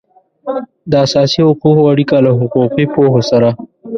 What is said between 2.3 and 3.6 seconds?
حقوقي پوهو سره